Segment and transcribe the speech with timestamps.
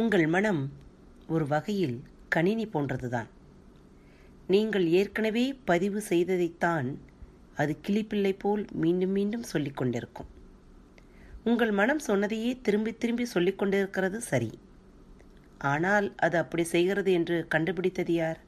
[0.00, 0.62] உங்கள் மனம்
[1.28, 1.96] ஒரு வகையில்
[2.28, 3.28] கணினி போன்றதுதான்.
[4.46, 6.88] நீங்கள் ஏற்கனவே பதிவு செய்ததைத்தான்
[7.54, 10.28] அது கிளிப்பிள்ளை போல் மீண்டும் மீண்டும் சொல்லிக் கொண்டிருக்கும்.
[11.44, 14.50] உங்கள் மனம் சொன்னதையே திரும்பி திரும்பி சொல்லிக் கொண்டிருக்கிறது சரி.
[15.58, 18.40] ஆனால் அது அப்படி செய்கிறது என்று கண்டுபிடித்தது யார்?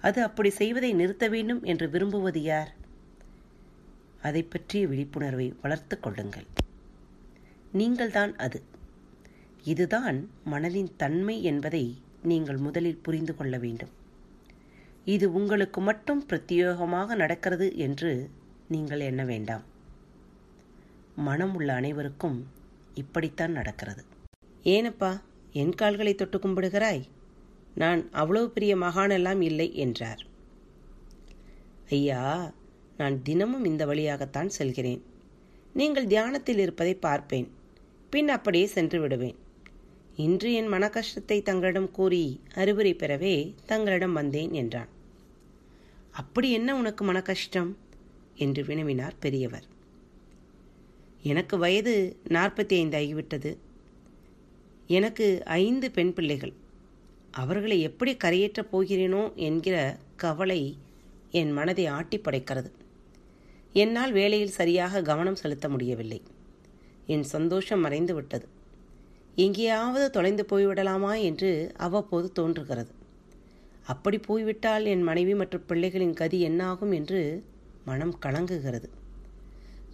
[0.00, 2.72] அது அப்படி செய்வதை நிறுத்த வேண்டும் என்று விரும்புவது யார்?
[4.22, 6.48] அதை பற்றிய விழிப்புணர்வை வளர்த்து கொள்ளுங்கள்.
[7.72, 8.60] நீங்கள்தான் அது.
[9.64, 13.88] இதுதான் மனதின் தன்மை என்பதை நீங்கள் முதலில் புரிந்து கொள்ள வேண்டும்.
[15.04, 18.30] இது உங்களுக்கு மட்டும் பிரத்யேகமாக நடக்கிறது என்று
[18.68, 19.64] நீங்கள் எண்ண வேண்டாம்.
[21.14, 22.46] மனம் உள்ள அனைவருக்கும்
[22.94, 24.04] இப்படித்தான் நடக்கிறது.
[24.64, 25.20] ஏனப்பா
[25.52, 27.02] என் கால்களை தொட்டு கும்பிடுகிறாய்?
[27.74, 30.26] நான் அவ்வளவு பெரிய மகானெல்லாம் இல்லை என்றார்.
[31.88, 32.52] ஐயா
[32.96, 35.02] நான் தினமும் இந்த வழியாகத்தான் செல்கிறேன்.
[35.72, 37.50] நீங்கள் தியானத்தில் இருப்பதை பார்ப்பேன்.
[38.10, 39.38] பின் அப்படியே சென்று விடுவேன்.
[40.16, 44.88] இன்று என் மன கஷ்டத்தை தங்களிடம் கூறி அறிவுரை பெறவே தங்களிடம் வந்தேன் என்றான்.
[46.10, 47.76] அப்படி என்ன உனக்கு மன கஷ்டம்
[48.34, 49.64] என்று வினவினார் பெரியவர்.
[51.22, 53.56] எனக்கு வயது நாற்பத்தி ஐந்து ஆகிவிட்டது.
[54.86, 56.52] எனக்கு ஐந்து பெண் பிள்ளைகள்.
[57.30, 60.76] அவர்களை எப்படி கரையேற்றப் போகிறேனோ என்கிற கவலை
[61.30, 62.70] என் மனதை ஆட்டி படைக்கிறது.
[63.72, 66.22] என்னால் வேலையில் சரியாக கவனம் செலுத்த முடியவில்லை.
[67.06, 68.48] என் சந்தோஷம் மறைந்து விட்டது
[69.36, 72.90] எங்கேயாவது தொலைந்து போய்விடலாமா என்று அவ்வப்போது தோன்றுகிறது.
[73.86, 76.92] அப்படி போய்விட்டால் என் மனைவி மற்றும் பிள்ளைகளின் கதி என்னாகும்?
[76.92, 77.44] என்று
[77.84, 78.88] மனம் கலங்குகிறது.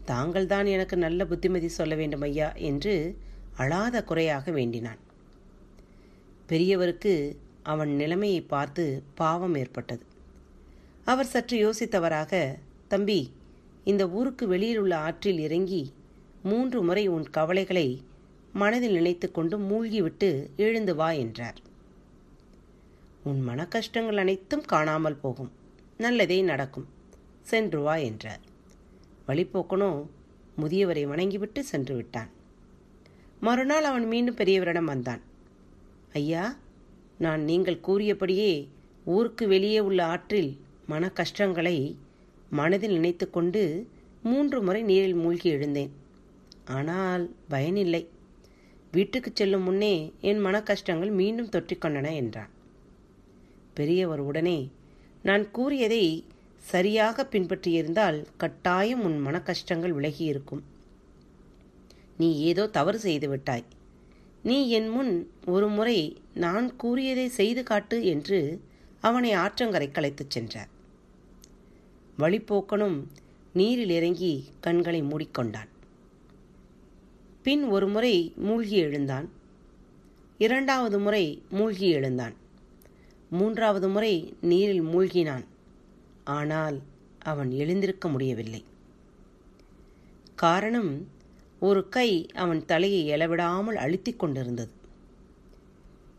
[0.05, 3.17] தாங்கள்தான் எனக்கு நல்ல புத்திமதி சொல்ல வேண்டும் ஐயா என்று
[3.57, 4.99] அழாத குறையாக வேண்டினான்.
[6.49, 10.03] பெரியவருக்கு அவன் நிலைமையை பார்த்து பாவம் ஏற்பட்டது.
[11.05, 12.55] அவர் சற்று யோசித்தவராக
[12.89, 13.33] தம்பி
[13.85, 15.93] இந்த ஊருக்கு வெளியில் உள்ள ஆற்றில் இறங்கி
[16.43, 18.03] மூன்று முறை உன் கவலைகளை
[18.61, 21.59] மனதில் நினைத்து கொண்டு மூழ்கிவிட்டு எழுந்து வா என்றார்.
[23.23, 25.51] உன் மன கஷ்டங்கள் அனைத்தும் காணாமல் போகும்.
[25.99, 26.87] நல்லதே நடக்கும்.
[27.43, 28.43] சென்று வா என்றார்.
[29.29, 29.91] வழிபோக்கனோ
[30.61, 32.31] முதியவரை வணங்கிவிட்டு சென்று விட்டான்.
[33.41, 35.23] மறுநாள் அவன் மீண்டும் பெரியவரிடம் வந்தான்.
[36.13, 36.45] ஐயா
[37.19, 38.53] நான் நீங்கள் கூறியபடியே
[39.05, 40.51] ஊருக்கு வெளியே உள்ள ஆற்றில்
[40.87, 41.77] மன கஷ்டங்களை
[42.51, 43.63] மனதில் நினைத்து கொண்டு
[44.23, 45.93] மூன்று முறை நீரில் மூழ்கி எழுந்தேன்.
[46.65, 48.03] ஆனால் பயனில்லை.
[48.97, 49.95] வீட்டுக்கு செல்லும் முன்னே
[50.31, 52.53] என் மன கஷ்டங்கள் மீண்டும் தொற்றிக்கொண்டன என்றான்.
[53.79, 54.59] பெரியவர் உடனே
[55.29, 56.05] நான் கூறியதை
[56.73, 60.63] சரியாக பின்பற்றியிருந்தால் கட்டாயம் உன் மன கஷ்டங்கள் விலகியிருக்கும்.
[62.17, 63.67] நீ ஏதோ தவறு செய்து விட்டாய்.
[64.43, 65.13] நீ என் முன்
[65.55, 65.99] ஒரு முறை
[66.45, 68.41] நான் கூறியதை செய்து காட்டு என்று
[69.01, 70.71] அவனை ஆற்றங்கரை கலைத்துச் சென்றார்.
[72.19, 72.99] வழிப்போக்கனும்
[73.53, 74.35] நீரில் இறங்கி
[74.67, 75.71] கண்களை மூடிக்கொண்டான்.
[77.47, 79.31] பின் ஒரு முறை மூழ்கி எழுந்தான்.
[80.39, 82.35] இரண்டாவது முறை மூழ்கி எழுந்தான்.
[83.31, 85.45] மூன்றாவது முறை நீரில் மூழ்கினான்.
[86.25, 86.81] ஆனால்
[87.23, 88.65] அவன் எழுந்திருக்க முடியவில்லை.
[90.35, 91.09] காரணம்
[91.61, 94.73] ஒரு கை அவன் தலையை எழவிடாமல் அழுத்திக் கொண்டிருந்தது.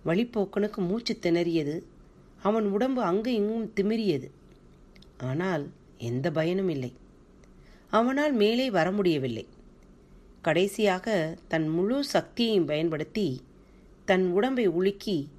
[0.05, 1.83] வழிப்போக்கனுக்கு மூச்சு திணறியது.
[2.41, 4.31] அவன் உடம்பு அங்கு இங்கும் திமிரியது
[5.17, 6.93] ஆனால் எந்த பயனும் இல்லை.
[7.89, 9.47] அவனால் மேலே வர முடியவில்லை.
[10.41, 13.41] கடைசியாக தன் முழு சக்தியையும் பயன்படுத்தி
[14.05, 15.29] தன் உடம்பை உலுக்கி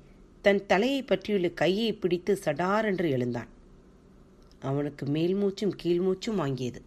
[0.43, 3.49] தன் தலையை பற்றியுள்ள கையை பிடித்து சடாரென்று எழுந்தான்.
[4.61, 6.81] அவனுக்கு மேல் மூச்சும் கீழ் மூச்சும் வாங்கியது.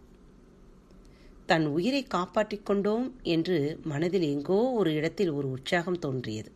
[1.46, 6.50] தன் உயிரை காப்பாற்றிக் கொண்டோம் என்று மனதில் எங்கோ ஒரு இடத்தில் ஒரு உற்சாகம் தோன்றியது.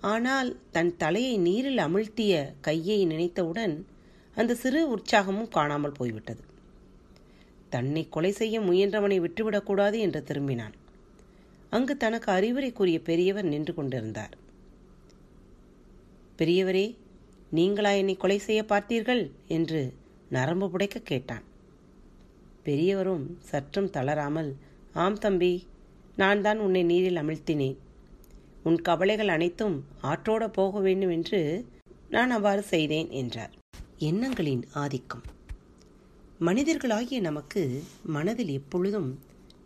[0.00, 3.86] ஆனால் தன் தலையை நீரில் அமிழ்த்திய கையை நினைத்தவுடன்
[4.34, 6.42] அந்த சிறு உற்சாகமும் காணாமல் போய்விட்டது.
[7.74, 10.74] தன்னை கொலை செய்ய முயன்றவனை விட்டுவிடக்கூடாது என்று திரும்பினான்.
[11.70, 14.34] அங்கு தனக்கு அறிவுரை கூறிய பெரியவர் நின்று கொண்டிருந்தார்.
[16.38, 16.86] பெரியவரே
[17.50, 19.22] நீங்களா என்னை கொலை செய்ய பார்த்தீர்கள்?
[19.56, 19.80] என்று
[20.30, 21.44] நரம்பு புடைக்க கேட்டான்.
[22.62, 24.50] பெரியவரும் சற்றும் தளராமல்
[25.04, 25.52] ஆம் தம்பி
[26.16, 27.78] நான் தான் உன்னை நீரில் அமிழ்த்தினேன்.
[28.62, 31.40] உன் கவலைகள் அனைத்தும் ஆற்றோட போக வேண்டும் என்று
[32.08, 33.52] நான் அவ்வாறு செய்தேன் என்றார்.
[34.08, 35.24] எண்ணங்களின் ஆதிக்கம்.
[36.46, 39.18] மனிதர்களாகிய நமக்கு மனதில் எப்பொழுதும்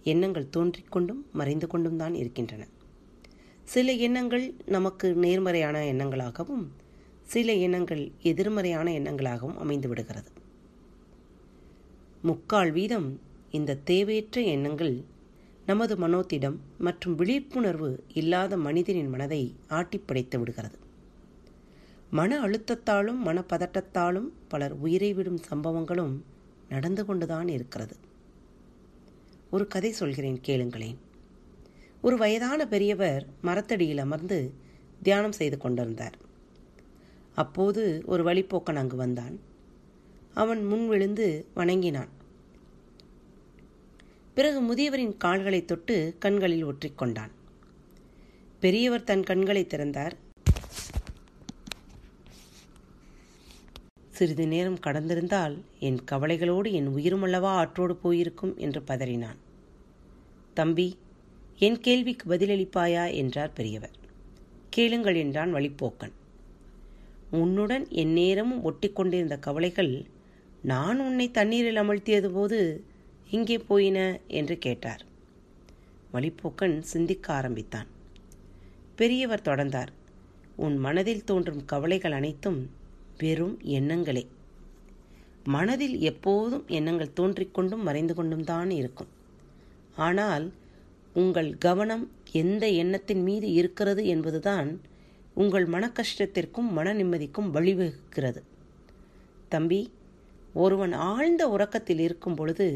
[0.02, 2.66] எண்ணங்கள் தோன்றிக்கொண்டும் மறைந்து கொண்டும் தான் இருக்கின்றன.
[3.64, 6.66] சில எண்ணங்கள் நமக்கு நேர்மறையான எண்ணங்களாகவும்
[7.22, 10.30] சில எண்ணங்கள் எதிர்மறையான எண்ணங்களாகவும் அமைந்து விடுகிறது.
[12.22, 13.20] முக்கால் வீதம்
[13.50, 15.04] இந்த தேவையற்ற எண்ணங்கள்
[15.66, 20.78] நமது மனோத்திடம் மற்றும் விழிப்புணர்வு இல்லாத மனிதனின் மனதை ஆட்டிப்படைத்து விடுகிறது.
[22.10, 26.16] மன அழுத்தத்தாலும் மனப்பதட்டத்தாலும் பலர் உயிரை விடும் சம்பவங்களும்
[26.68, 27.96] நடந்து கொண்டுதான் இருக்கிறது.
[29.50, 30.96] ஒரு கதை சொல்கிறேன் கேளுங்களேன்.
[32.00, 34.52] ஒரு வயதான பெரியவர் மரத்தடியில் அமர்ந்து
[35.02, 36.18] தியானம் செய்து கொண்டிருந்தார்.
[37.34, 39.40] அப்போது ஒரு வழிப்போக்கன் அங்கு வந்தான்.
[40.34, 42.08] அவன் முன் விழுந்து வணங்கினான்.
[44.34, 47.30] பிறகு முதியவரின் கால்களை தொட்டு கண்களில் ஒற்றிக்கொண்டான்.
[48.60, 50.16] பெரியவர் தன் கண்களை திறந்தார்.
[54.16, 59.38] சிறிது நேரம் கடந்திருந்தால் என் கவலைகளோடு என் உயிருமல்லவா ஆற்றோடு போயிருக்கும் என்று பதறினான்.
[60.54, 60.98] தம்பி
[61.58, 63.14] என் கேள்விக்கு பதிலளிப்பாயா?
[63.14, 63.90] என்றார் பெரியவர்.
[64.70, 66.14] கேளுங்கள் என்றான் வழிப்போக்கன்.
[67.30, 70.04] உன்னுடன் என் நேரமும் ஒட்டி கொண்டிருந்த கவலைகள்
[70.62, 72.84] நான் உன்னை தண்ணீரில் அமழ்த்தியது போது
[73.30, 73.98] இங்கே போயின?
[74.28, 75.04] என்று கேட்டார்.
[76.12, 77.86] வழிப்போக்கன் சிந்திக்க ஆரம்பித்தான்.
[78.96, 79.92] பெரியவர் தொடர்ந்தார்.
[80.56, 82.60] உன் மனதில் தோன்றும் கவலைகள் அனைத்தும்
[83.18, 84.24] வெறும் எண்ணங்களே.
[85.46, 89.10] மனதில் எப்போதும் எண்ணங்கள் தோன்றிக்கொண்டும் மறைந்து கொண்டும் தான் இருக்கும்.
[89.96, 90.46] ஆனால்
[91.14, 94.68] உங்கள் கவனம் எந்த எண்ணத்தின் மீது இருக்கிறது என்பதுதான்
[95.34, 98.40] உங்கள் மன கஷ்டத்திற்கும் மன நிம்மதிக்கும் வழிவகுக்கிறது.
[99.48, 99.80] தம்பி
[100.54, 102.68] ஒருவன் ஆழ்ந்த உறக்கத்தில் இருக்கும் பொழுது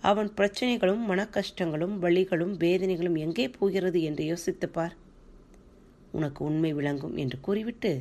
[0.00, 4.94] அவன் பிரச்சனைகளும் மன கஷ்டங்களும் வழிகளும் வேதனைகளும் எங்கே போகிறது என்று யோசித்துப்பார்
[6.10, 7.92] உனக்கு உண்மை விளங்கும் என்று கூறிவிட்டு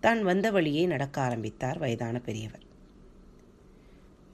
[0.00, 2.64] தான் வந்த வழியே நடக்க ஆரம்பித்தார் வயதான பெரியவர்.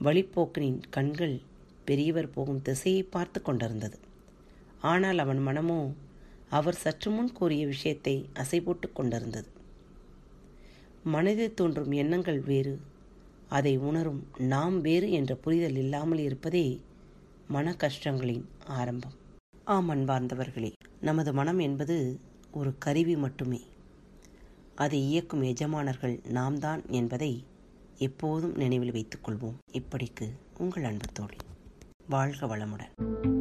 [0.03, 1.35] வழிப்போக்கனின் கண்கள்
[1.85, 3.97] பெரியவர் போகும் திசையை பார்த்து கொண்டிருந்தது.
[4.81, 5.79] ஆனால் அவன் மனமோ
[6.49, 9.49] அவர் சற்று முன் கூறிய விஷயத்தை அசை போட்டு கொண்டிருந்தது.
[11.03, 12.75] மனதில் தோன்றும் எண்ணங்கள் வேறு
[13.49, 14.21] அதை உணரும்
[14.53, 16.65] நாம் வேறு என்ற புரிதல் இல்லாமல் இருப்பதே
[17.47, 18.45] மன கஷ்டங்களின்
[18.79, 19.15] ஆரம்பம்.
[19.65, 21.97] ஆம் அன்பார்ந்தவர்களே நமது மனம் என்பது
[22.51, 23.61] ஒரு கருவி மட்டுமே.
[24.75, 27.43] அதை இயக்கும் எஜமானர்கள் நாம் தான் என்பதை
[27.97, 29.55] எப்போதும் நினைவில் வைத்துக் கொள்வோம்.
[29.71, 31.35] இப்படிக்கு உங்கள் அன்பு தோழி.
[32.09, 33.34] வாழ்க வளமுடன்.